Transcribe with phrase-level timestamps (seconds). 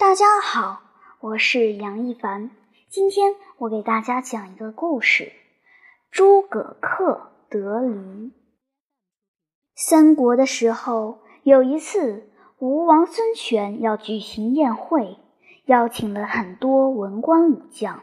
[0.00, 0.80] 大家好，
[1.20, 2.50] 我是杨一凡。
[2.88, 5.30] 今天我给大家讲一个故事：
[6.10, 7.20] 诸葛恪
[7.50, 8.32] 得驴。
[9.74, 15.18] 三国的时候，有一次，吴王孙权要举行宴会，
[15.66, 18.02] 邀请了很多文官武将。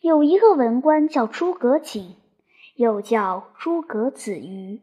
[0.00, 2.16] 有一个文官叫诸葛瑾，
[2.74, 4.80] 又叫诸葛子瑜，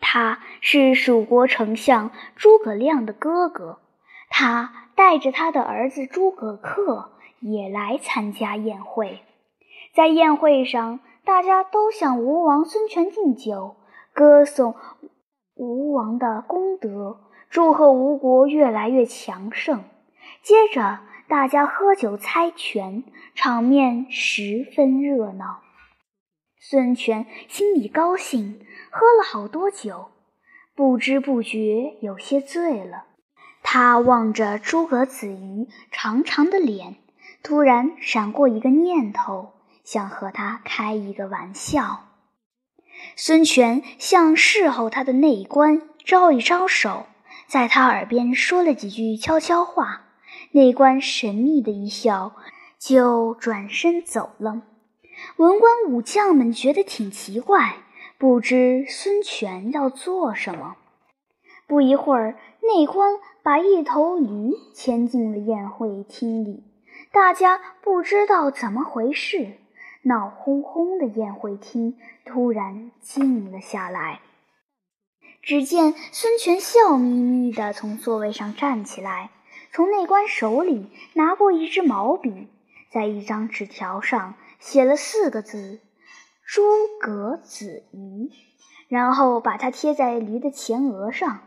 [0.00, 3.78] 他是蜀国丞相诸葛亮的哥哥。
[4.30, 7.08] 他带着他的儿子诸葛恪
[7.40, 9.20] 也来参加宴会，
[9.92, 13.76] 在宴会上，大家都向吴王孙权敬酒，
[14.14, 14.74] 歌颂
[15.56, 17.20] 吴王的功德，
[17.50, 19.84] 祝贺吴国越来越强盛。
[20.42, 25.60] 接着，大家喝酒猜拳，场面十分热闹。
[26.58, 30.10] 孙权心里高兴，喝了好多酒，
[30.74, 33.04] 不知不觉有些醉了。
[33.72, 36.96] 他望着诸葛子瑜长长的脸，
[37.40, 39.52] 突然闪过一个念头，
[39.84, 42.00] 想和他开一个玩笑。
[43.14, 47.06] 孙权向侍候他的内官招一招手，
[47.46, 50.02] 在他耳边说了几句悄悄话。
[50.50, 52.34] 内官神秘的一笑，
[52.76, 54.62] 就转身走了。
[55.36, 57.76] 文官武将们觉得挺奇怪，
[58.18, 60.74] 不知孙权要做什么。
[61.70, 66.64] 不一会儿，内官把一头驴牵进了宴会厅里，
[67.12, 69.52] 大家不知道怎么回事，
[70.02, 74.18] 闹哄哄的宴会厅突然静了下来。
[75.42, 79.30] 只见孙权笑眯眯地从座位上站起来，
[79.70, 82.48] 从内官手里拿过一支毛笔，
[82.90, 85.78] 在一张纸条上写了四个字
[86.44, 86.62] ：“诸
[87.00, 88.28] 葛子瑜”，
[88.90, 91.42] 然后把它贴在驴的前额上。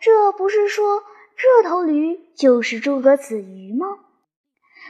[0.00, 1.02] 这不是说
[1.36, 3.86] 这头驴就是诸葛子瑜吗？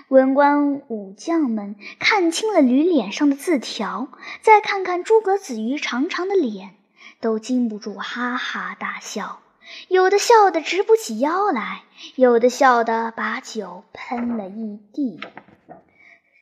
[0.09, 4.09] 文官武将们看清了驴脸上的字条，
[4.43, 6.77] 再看看诸葛子瑜长长的脸，
[7.21, 9.41] 都禁不住哈哈大笑。
[9.89, 11.83] 有的笑得直不起腰来，
[12.15, 15.21] 有的笑得把酒喷了一地。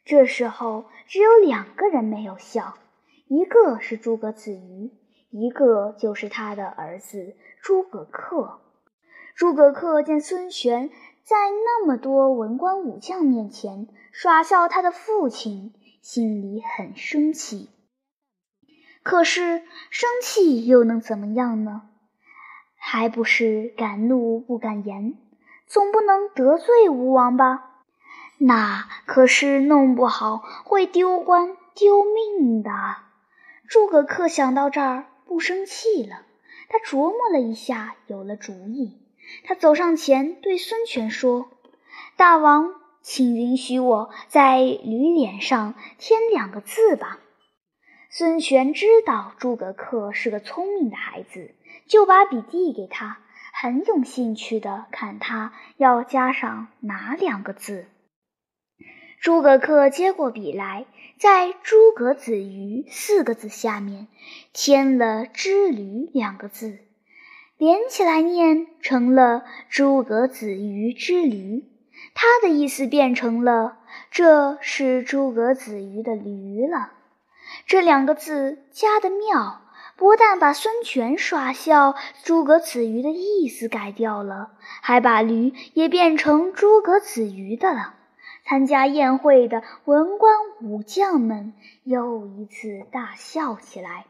[0.04, 2.76] 这时候，只有两个人没有笑，
[3.26, 4.92] 一个是诸葛子瑜。
[5.38, 8.56] 一个就是他的儿子诸葛恪。
[9.34, 10.88] 诸葛恪见孙权
[11.22, 17.68] 在那么多文官武将面前耍笑他的父亲，心里很生气。
[19.02, 21.82] 可是生气又能怎么样呢？
[22.78, 25.18] 还不是敢怒不敢言，
[25.66, 27.82] 总不能得罪吴王吧？
[28.38, 32.70] 那可是弄不好会丢官丢命的。
[33.68, 35.04] 诸葛恪想到这儿。
[35.26, 36.22] 不生气了，
[36.68, 39.02] 他琢磨了一下，有了主意。
[39.44, 41.50] 他走上前对孙权说
[42.16, 47.18] ：“大王，请允许我在驴脸上添两个字吧。”
[48.08, 51.54] 孙权知道诸葛恪是个聪明的孩子，
[51.86, 53.18] 就把笔递给他，
[53.52, 57.88] 很有兴趣地看他要加上哪两个字。
[59.20, 60.86] 诸葛恪接过笔来，
[61.18, 64.08] 在“诸葛子瑜”四个字下面
[64.52, 66.78] 添了“之驴”两个字，
[67.56, 71.64] 连起来念成了“诸葛子瑜之驴”。
[72.14, 73.78] 他的意思变成了
[74.10, 76.92] ：“这是诸葛子瑜的驴了。”
[77.66, 79.62] 这两个字加的妙，
[79.96, 84.52] 不但把孙权耍笑诸葛子瑜的意思改掉了，
[84.82, 87.94] 还把驴也变成诸葛子瑜的了。
[88.48, 91.52] 参加宴会的文官武将们
[91.82, 94.06] 又一次大笑起来，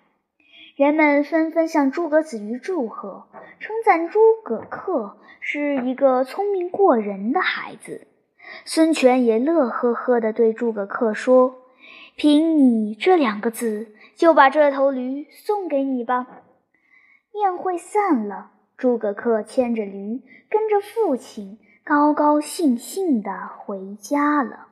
[0.76, 3.28] 人们纷纷向诸葛子瑜祝贺，
[3.60, 8.06] 称赞诸葛恪是一个聪明过人的孩子。
[8.66, 11.62] 孙权也乐呵呵地对诸葛恪说
[12.14, 16.26] ：“凭你这两个字，就把这头驴送给你吧。”
[17.32, 21.58] 宴会散了，诸葛恪牵着驴，跟着父亲。
[21.88, 24.66] 高高兴兴地回家了。